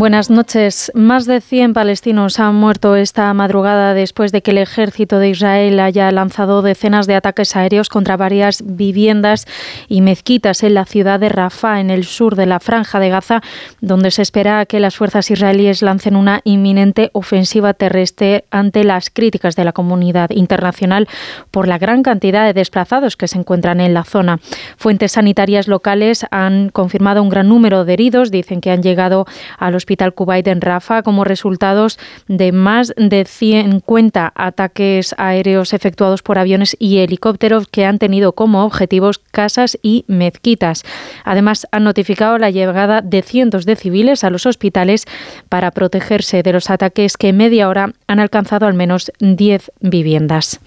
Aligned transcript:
Buenas 0.00 0.30
noches. 0.30 0.90
Más 0.94 1.26
de 1.26 1.42
100 1.42 1.74
palestinos 1.74 2.40
han 2.40 2.54
muerto 2.54 2.96
esta 2.96 3.34
madrugada 3.34 3.92
después 3.92 4.32
de 4.32 4.40
que 4.40 4.52
el 4.52 4.56
ejército 4.56 5.18
de 5.18 5.28
Israel 5.28 5.78
haya 5.78 6.10
lanzado 6.10 6.62
decenas 6.62 7.06
de 7.06 7.16
ataques 7.16 7.54
aéreos 7.54 7.90
contra 7.90 8.16
varias 8.16 8.62
viviendas 8.64 9.46
y 9.88 10.00
mezquitas 10.00 10.62
en 10.62 10.72
la 10.72 10.86
ciudad 10.86 11.20
de 11.20 11.28
Rafah, 11.28 11.80
en 11.80 11.90
el 11.90 12.04
sur 12.04 12.34
de 12.34 12.46
la 12.46 12.60
franja 12.60 12.98
de 12.98 13.10
Gaza, 13.10 13.42
donde 13.82 14.10
se 14.10 14.22
espera 14.22 14.64
que 14.64 14.80
las 14.80 14.96
fuerzas 14.96 15.30
israelíes 15.30 15.82
lancen 15.82 16.16
una 16.16 16.40
inminente 16.44 17.10
ofensiva 17.12 17.74
terrestre 17.74 18.46
ante 18.50 18.84
las 18.84 19.10
críticas 19.10 19.54
de 19.54 19.64
la 19.64 19.74
comunidad 19.74 20.30
internacional 20.30 21.08
por 21.50 21.68
la 21.68 21.76
gran 21.76 22.02
cantidad 22.02 22.46
de 22.46 22.54
desplazados 22.54 23.18
que 23.18 23.28
se 23.28 23.38
encuentran 23.38 23.82
en 23.82 23.92
la 23.92 24.04
zona. 24.04 24.40
Fuentes 24.78 25.12
sanitarias 25.12 25.68
locales 25.68 26.24
han 26.30 26.70
confirmado 26.70 27.22
un 27.22 27.28
gran 27.28 27.50
número 27.50 27.84
de 27.84 27.92
heridos, 27.92 28.30
dicen 28.30 28.62
que 28.62 28.70
han 28.70 28.82
llegado 28.82 29.26
a 29.58 29.70
los 29.70 29.89
Hospital 29.90 30.14
Kuwait 30.14 30.46
en 30.46 30.60
Rafa 30.60 31.02
como 31.02 31.24
resultados 31.24 31.98
de 32.28 32.52
más 32.52 32.94
de 32.96 33.24
50 33.24 34.32
ataques 34.36 35.16
aéreos 35.18 35.72
efectuados 35.72 36.22
por 36.22 36.38
aviones 36.38 36.76
y 36.78 36.98
helicópteros 36.98 37.66
que 37.66 37.86
han 37.86 37.98
tenido 37.98 38.32
como 38.32 38.64
objetivos 38.64 39.18
casas 39.18 39.76
y 39.82 40.04
mezquitas. 40.06 40.84
Además, 41.24 41.66
han 41.72 41.82
notificado 41.82 42.38
la 42.38 42.50
llegada 42.50 43.00
de 43.02 43.22
cientos 43.22 43.66
de 43.66 43.74
civiles 43.74 44.22
a 44.22 44.30
los 44.30 44.46
hospitales 44.46 45.06
para 45.48 45.72
protegerse 45.72 46.44
de 46.44 46.52
los 46.52 46.70
ataques 46.70 47.16
que 47.16 47.30
en 47.30 47.38
media 47.38 47.68
hora 47.68 47.92
han 48.06 48.20
alcanzado 48.20 48.66
al 48.66 48.74
menos 48.74 49.10
10 49.18 49.72
viviendas. 49.80 50.60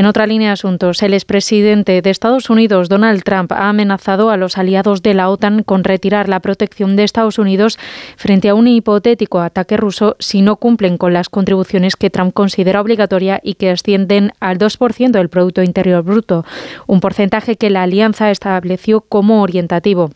En 0.00 0.06
otra 0.06 0.26
línea 0.26 0.48
de 0.48 0.52
asuntos, 0.54 1.02
el 1.02 1.12
expresidente 1.12 2.00
de 2.00 2.08
Estados 2.08 2.48
Unidos, 2.48 2.88
Donald 2.88 3.22
Trump, 3.22 3.52
ha 3.52 3.68
amenazado 3.68 4.30
a 4.30 4.38
los 4.38 4.56
aliados 4.56 5.02
de 5.02 5.12
la 5.12 5.28
OTAN 5.28 5.62
con 5.62 5.84
retirar 5.84 6.26
la 6.26 6.40
protección 6.40 6.96
de 6.96 7.04
Estados 7.04 7.38
Unidos 7.38 7.78
frente 8.16 8.48
a 8.48 8.54
un 8.54 8.66
hipotético 8.66 9.40
ataque 9.40 9.76
ruso 9.76 10.16
si 10.18 10.40
no 10.40 10.56
cumplen 10.56 10.96
con 10.96 11.12
las 11.12 11.28
contribuciones 11.28 11.96
que 11.96 12.08
Trump 12.08 12.32
considera 12.32 12.80
obligatoria 12.80 13.40
y 13.44 13.56
que 13.56 13.68
ascienden 13.68 14.32
al 14.40 14.56
2% 14.56 15.10
del 15.10 15.28
Producto 15.28 15.62
Interior 15.62 16.02
Bruto, 16.02 16.46
un 16.86 17.00
porcentaje 17.00 17.56
que 17.56 17.68
la 17.68 17.82
alianza 17.82 18.30
estableció 18.30 19.02
como 19.02 19.42
orientativo. 19.42 20.12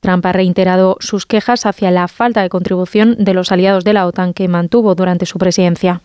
Trump 0.00 0.24
ha 0.24 0.32
reiterado 0.32 0.96
sus 1.00 1.26
quejas 1.26 1.66
hacia 1.66 1.90
la 1.90 2.08
falta 2.08 2.40
de 2.40 2.48
contribución 2.48 3.16
de 3.18 3.34
los 3.34 3.52
aliados 3.52 3.84
de 3.84 3.92
la 3.92 4.06
OTAN 4.06 4.32
que 4.32 4.48
mantuvo 4.48 4.94
durante 4.94 5.26
su 5.26 5.36
presidencia. 5.36 6.00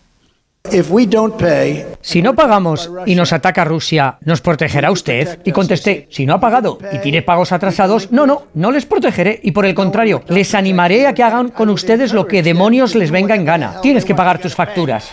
Si 2.00 2.22
no 2.22 2.34
pagamos 2.34 2.90
y 3.06 3.14
nos 3.14 3.32
ataca 3.32 3.64
Rusia, 3.64 4.18
¿nos 4.22 4.40
protegerá 4.40 4.90
usted? 4.90 5.40
Y 5.44 5.52
contesté, 5.52 6.06
si 6.10 6.26
no 6.26 6.34
ha 6.34 6.40
pagado 6.40 6.78
y 6.92 6.98
tiene 6.98 7.22
pagos 7.22 7.52
atrasados, 7.52 8.12
no, 8.12 8.26
no, 8.26 8.44
no 8.54 8.70
les 8.70 8.86
protegeré 8.86 9.40
y 9.42 9.52
por 9.52 9.66
el 9.66 9.74
contrario, 9.74 10.22
les 10.28 10.54
animaré 10.54 11.06
a 11.06 11.14
que 11.14 11.22
hagan 11.22 11.48
con 11.48 11.68
ustedes 11.68 12.12
lo 12.12 12.26
que 12.26 12.42
demonios 12.42 12.94
les 12.94 13.10
venga 13.10 13.34
en 13.34 13.44
gana. 13.44 13.80
Tienes 13.80 14.04
que 14.04 14.14
pagar 14.14 14.38
tus 14.38 14.54
facturas. 14.54 15.10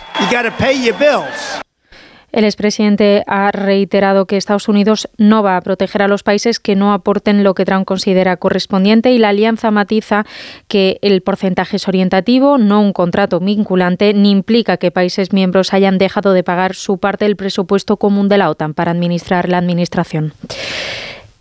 El 2.34 2.42
expresidente 2.42 3.22
ha 3.28 3.52
reiterado 3.52 4.26
que 4.26 4.36
Estados 4.36 4.66
Unidos 4.66 5.08
no 5.18 5.44
va 5.44 5.56
a 5.56 5.60
proteger 5.60 6.02
a 6.02 6.08
los 6.08 6.24
países 6.24 6.58
que 6.58 6.74
no 6.74 6.92
aporten 6.92 7.44
lo 7.44 7.54
que 7.54 7.64
Trump 7.64 7.84
considera 7.84 8.38
correspondiente 8.38 9.12
y 9.12 9.18
la 9.18 9.28
alianza 9.28 9.70
matiza 9.70 10.26
que 10.66 10.98
el 11.00 11.22
porcentaje 11.22 11.76
es 11.76 11.86
orientativo, 11.86 12.58
no 12.58 12.80
un 12.80 12.92
contrato 12.92 13.38
vinculante, 13.38 14.12
ni 14.14 14.32
implica 14.32 14.78
que 14.78 14.90
países 14.90 15.32
miembros 15.32 15.72
hayan 15.72 15.96
dejado 15.96 16.32
de 16.32 16.42
pagar 16.42 16.74
su 16.74 16.98
parte 16.98 17.24
del 17.24 17.36
presupuesto 17.36 17.98
común 17.98 18.28
de 18.28 18.38
la 18.38 18.50
OTAN 18.50 18.74
para 18.74 18.90
administrar 18.90 19.48
la 19.48 19.58
administración. 19.58 20.32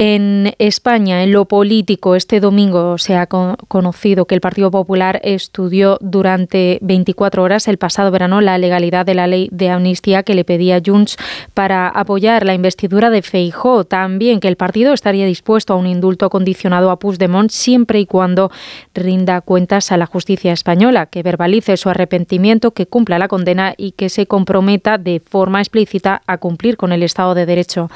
En 0.06 0.54
España, 0.60 1.24
en 1.24 1.32
lo 1.32 1.46
político, 1.46 2.16
este 2.16 2.42
domingo 2.42 2.98
se 2.98 3.16
ha 3.16 3.26
conocido 3.26 4.26
que 4.26 4.36
el 4.36 4.42
Partido 4.42 4.70
Popular 4.70 5.22
estudió 5.24 5.98
durante 6.02 6.78
24 6.82 7.42
horas 7.42 7.70
el 7.70 7.78
pasado 7.78 8.12
verano 8.12 8.42
la 8.42 8.58
legalidad 8.58 9.06
de 9.06 9.14
la 9.14 9.28
ley 9.28 9.48
de 9.54 9.70
amnistía 9.70 10.24
que 10.24 10.36
le 10.36 10.44
pedía 10.44 10.82
Junts 10.86 11.16
para 11.54 11.88
apoyar 11.88 12.46
la 12.46 12.54
investidura 12.54 13.12
de 13.12 13.22
Feijó. 13.22 13.86
También 13.86 14.42
que 14.42 14.50
el 14.50 14.58
partido 14.58 14.92
estaría 14.92 15.26
dispuesto 15.26 15.72
a 15.72 15.78
un 15.78 15.88
indulto 15.88 16.30
condicionado 16.30 16.92
a 16.92 17.00
Puigdemont 17.00 17.50
siempre 17.50 18.02
y 18.02 18.06
cuando 18.06 18.52
rinda 18.94 19.40
cuentas 19.40 19.94
a 19.94 19.96
la 19.96 20.06
justicia 20.06 20.52
española, 20.52 21.06
que 21.06 21.24
verbalice 21.24 21.78
su 21.78 21.88
arrepentimiento, 21.88 22.72
que 22.72 22.88
cumpla 22.88 23.20
la 23.20 23.30
condena 23.30 23.74
y 23.78 23.92
que 23.94 24.10
se 24.10 24.26
comprometa 24.26 24.98
de 24.98 25.22
forma 25.22 25.62
explícita 25.62 26.24
a 26.28 26.40
cumplir 26.40 26.76
con 26.76 26.92
el 26.92 27.04
Estado 27.04 27.36
de 27.36 27.46
Derecho. 27.46 27.90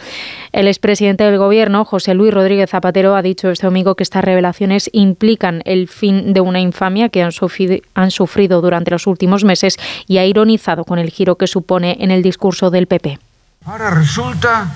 El 0.54 0.70
expresidente 0.70 1.26
del 1.26 1.38
Gobierno, 1.38 1.84
José 1.84 1.97
Luis 2.14 2.34
Rodríguez 2.34 2.70
Zapatero 2.70 3.16
ha 3.16 3.22
dicho 3.22 3.50
este 3.50 3.66
domingo 3.66 3.96
que 3.96 4.04
estas 4.04 4.24
revelaciones 4.24 4.90
implican 4.94 5.62
el 5.66 5.88
fin 5.88 6.34
de 6.34 6.42
una 6.42 6.60
infamia 6.60 7.10
que 7.10 7.24
han 7.24 7.32
sufrido, 7.32 7.78
han 7.96 8.12
sufrido 8.12 8.62
durante 8.62 8.92
los 8.92 9.08
últimos 9.08 9.44
meses 9.44 9.78
y 10.08 10.18
ha 10.20 10.26
ironizado 10.26 10.84
con 10.86 11.00
el 11.00 11.10
giro 11.10 11.36
que 11.38 11.48
supone 11.48 11.98
en 12.00 12.12
el 12.12 12.22
discurso 12.22 12.70
del 12.70 12.88
PP. 12.88 13.20
Ahora 13.66 13.90
resulta, 13.90 14.72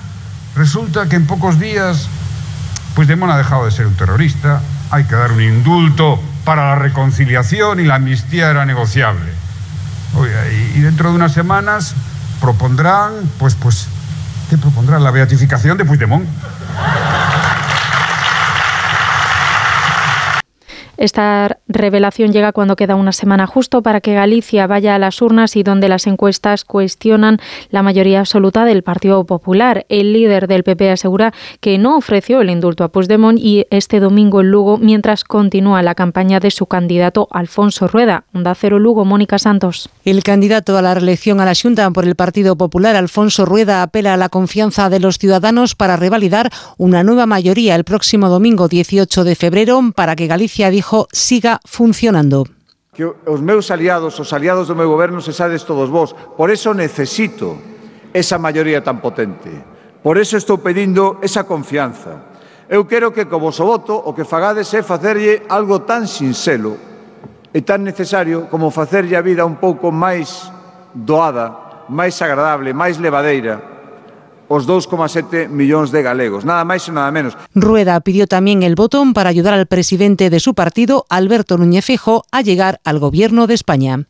resulta 0.56 1.08
que 1.08 1.16
en 1.16 1.26
pocos 1.26 1.58
días 1.58 2.08
Puigdemont 2.94 3.32
ha 3.32 3.38
dejado 3.38 3.64
de 3.64 3.70
ser 3.70 3.86
un 3.86 3.94
terrorista, 3.94 4.60
hay 4.90 5.04
que 5.04 5.14
dar 5.14 5.32
un 5.32 5.40
indulto 5.40 6.20
para 6.44 6.70
la 6.70 6.74
reconciliación 6.74 7.80
y 7.80 7.84
la 7.84 7.94
amnistía 7.94 8.50
era 8.50 8.66
negociable. 8.66 9.30
y 10.74 10.80
dentro 10.80 11.10
de 11.10 11.16
unas 11.16 11.32
semanas 11.32 11.94
propondrán, 12.42 13.12
pues, 13.38 13.54
pues, 13.54 13.86
¿qué 14.50 14.58
propondrán? 14.58 15.02
La 15.04 15.12
beatificación 15.12 15.78
de 15.78 15.84
Puigdemont. 15.84 16.26
Esta 21.02 21.58
revelación 21.66 22.30
llega 22.30 22.52
cuando 22.52 22.76
queda 22.76 22.94
una 22.94 23.10
semana 23.10 23.48
justo 23.48 23.82
para 23.82 24.00
que 24.00 24.14
Galicia 24.14 24.68
vaya 24.68 24.94
a 24.94 25.00
las 25.00 25.20
urnas 25.20 25.56
y 25.56 25.64
donde 25.64 25.88
las 25.88 26.06
encuestas 26.06 26.64
cuestionan 26.64 27.40
la 27.70 27.82
mayoría 27.82 28.20
absoluta 28.20 28.64
del 28.64 28.84
Partido 28.84 29.26
Popular. 29.26 29.84
El 29.88 30.12
líder 30.12 30.46
del 30.46 30.62
PP 30.62 30.92
asegura 30.92 31.34
que 31.58 31.76
no 31.76 31.96
ofreció 31.96 32.40
el 32.40 32.50
indulto 32.50 32.84
a 32.84 32.92
Puigdemont 32.92 33.36
y 33.36 33.66
este 33.70 33.98
domingo 33.98 34.42
en 34.42 34.52
Lugo 34.52 34.78
mientras 34.78 35.24
continúa 35.24 35.82
la 35.82 35.96
campaña 35.96 36.38
de 36.38 36.52
su 36.52 36.66
candidato 36.66 37.26
Alfonso 37.32 37.88
Rueda. 37.88 38.22
Onda 38.32 38.54
Cero 38.54 38.78
Lugo, 38.78 39.04
Mónica 39.04 39.40
Santos. 39.40 39.90
El 40.04 40.22
candidato 40.22 40.78
a 40.78 40.82
la 40.82 40.94
reelección 40.94 41.40
a 41.40 41.44
la 41.44 41.54
Junta 41.60 41.90
por 41.90 42.04
el 42.04 42.14
Partido 42.14 42.54
Popular, 42.54 42.94
Alfonso 42.94 43.44
Rueda, 43.44 43.82
apela 43.82 44.14
a 44.14 44.16
la 44.16 44.28
confianza 44.28 44.88
de 44.88 45.00
los 45.00 45.18
ciudadanos 45.18 45.74
para 45.74 45.96
revalidar 45.96 46.52
una 46.78 47.02
nueva 47.02 47.26
mayoría 47.26 47.74
el 47.74 47.82
próximo 47.82 48.28
domingo 48.28 48.68
18 48.68 49.24
de 49.24 49.34
febrero 49.34 49.80
para 49.96 50.14
que 50.14 50.28
Galicia, 50.28 50.70
dijo, 50.70 50.91
Feijóo 50.92 51.08
siga 51.10 51.58
funcionando. 51.64 52.44
Que 52.92 53.08
os 53.08 53.40
meus 53.40 53.70
aliados, 53.70 54.20
os 54.20 54.32
aliados 54.36 54.68
do 54.68 54.76
meu 54.76 54.92
goberno, 54.92 55.24
se 55.24 55.32
sades 55.32 55.64
todos 55.64 55.88
vós. 55.88 56.12
Por 56.36 56.52
eso 56.52 56.76
necesito 56.76 57.56
esa 58.12 58.36
maioría 58.36 58.84
tan 58.84 59.00
potente. 59.00 59.48
Por 60.04 60.20
eso 60.20 60.36
estou 60.36 60.60
pedindo 60.60 61.16
esa 61.24 61.48
confianza. 61.48 62.36
Eu 62.68 62.84
quero 62.84 63.08
que 63.08 63.24
co 63.24 63.40
vosso 63.40 63.64
voto 63.64 63.96
o 63.96 64.12
que 64.12 64.28
fagades 64.28 64.68
é 64.76 64.84
facerlle 64.84 65.48
algo 65.48 65.80
tan 65.88 66.04
sinxelo 66.04 66.76
e 67.56 67.64
tan 67.64 67.80
necesario 67.80 68.52
como 68.52 68.68
facerlle 68.68 69.16
a 69.16 69.24
vida 69.24 69.48
un 69.48 69.56
pouco 69.56 69.88
máis 69.88 70.52
doada, 70.92 71.88
máis 71.88 72.20
agradable, 72.20 72.76
máis 72.76 73.00
levadeira 73.00 73.71
os 74.52 74.68
2,7 74.68 75.48
millóns 75.48 75.88
de 75.96 76.04
galegos, 76.04 76.44
nada 76.44 76.60
máis 76.68 76.84
e 76.84 76.92
nada 76.92 77.08
menos. 77.08 77.32
Rueda 77.56 77.96
pidió 78.04 78.28
tamén 78.28 78.60
el 78.60 78.76
botón 78.76 79.16
para 79.16 79.32
ayudar 79.32 79.56
al 79.56 79.64
presidente 79.64 80.28
de 80.28 80.44
su 80.44 80.52
partido, 80.52 81.08
Alberto 81.08 81.56
Núñez 81.56 81.88
Fijo, 81.88 82.28
a 82.28 82.44
llegar 82.44 82.76
al 82.84 83.00
gobierno 83.00 83.48
de 83.48 83.56
España. 83.56 84.04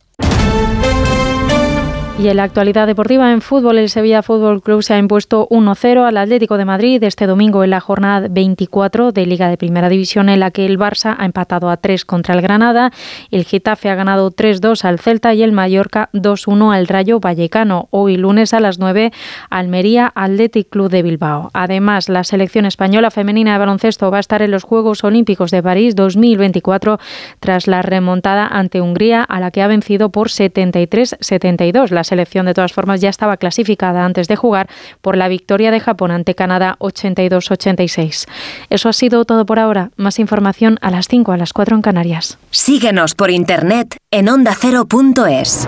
Y 2.23 2.29
en 2.29 2.37
la 2.37 2.43
actualidad 2.43 2.87
deportiva 2.87 3.33
en 3.33 3.41
fútbol, 3.41 3.77
el 3.77 3.89
Sevilla 3.89 4.23
Fútbol 4.23 4.61
Club 4.61 4.81
se 4.81 4.93
ha 4.93 4.97
impuesto 4.97 5.45
1-0 5.49 6.07
al 6.07 6.15
Atlético 6.15 6.57
de 6.57 6.63
Madrid 6.63 7.03
este 7.03 7.27
domingo 7.27 7.65
en 7.65 7.71
la 7.71 7.81
jornada 7.81 8.29
24 8.31 9.11
de 9.11 9.25
Liga 9.25 9.49
de 9.49 9.57
Primera 9.57 9.89
División 9.89 10.29
en 10.29 10.39
la 10.39 10.49
que 10.49 10.65
el 10.65 10.79
Barça 10.79 11.17
ha 11.19 11.25
empatado 11.25 11.69
a 11.69 11.75
3 11.75 12.05
contra 12.05 12.33
el 12.33 12.41
Granada, 12.41 12.93
el 13.29 13.43
Getafe 13.43 13.89
ha 13.89 13.95
ganado 13.95 14.31
3-2 14.31 14.85
al 14.85 14.99
Celta 14.99 15.33
y 15.33 15.43
el 15.43 15.51
Mallorca 15.51 16.07
2-1 16.13 16.73
al 16.73 16.87
Rayo 16.87 17.19
Vallecano. 17.19 17.89
Hoy 17.89 18.15
lunes 18.15 18.53
a 18.53 18.61
las 18.61 18.79
9 18.79 19.11
Almería 19.49 20.09
Athletic 20.15 20.69
Club 20.69 20.89
de 20.89 21.03
Bilbao. 21.03 21.51
Además, 21.51 22.07
la 22.07 22.23
selección 22.23 22.65
española 22.65 23.11
femenina 23.11 23.51
de 23.51 23.59
baloncesto 23.59 24.09
va 24.11 24.15
a 24.15 24.21
estar 24.21 24.41
en 24.41 24.51
los 24.51 24.63
Juegos 24.63 25.03
Olímpicos 25.03 25.51
de 25.51 25.61
París 25.61 25.93
2024 25.97 26.99
tras 27.41 27.67
la 27.67 27.81
remontada 27.81 28.47
ante 28.47 28.79
Hungría 28.79 29.23
a 29.23 29.41
la 29.41 29.51
que 29.51 29.61
ha 29.61 29.67
vencido 29.67 30.07
por 30.07 30.29
73-72. 30.29 31.91
Selección 32.13 32.45
de 32.45 32.53
todas 32.53 32.73
formas 32.73 33.01
ya 33.01 33.09
estaba 33.09 33.37
clasificada 33.37 34.05
antes 34.05 34.27
de 34.27 34.35
jugar 34.35 34.69
por 35.01 35.17
la 35.17 35.27
victoria 35.27 35.71
de 35.71 35.79
Japón 35.79 36.11
ante 36.11 36.35
Canadá 36.35 36.75
82-86. 36.77 38.27
Eso 38.69 38.87
ha 38.87 38.93
sido 38.93 39.25
todo 39.25 39.47
por 39.47 39.57
ahora. 39.57 39.89
Más 39.97 40.19
información 40.19 40.77
a 40.81 40.91
las 40.91 41.07
5 41.07 41.31
a 41.31 41.37
las 41.37 41.53
4 41.53 41.75
en 41.75 41.81
Canarias. 41.81 42.37
Síguenos 42.51 43.15
por 43.15 43.31
internet 43.31 43.97
en 44.11 44.29
ondacero.es. 44.29 45.65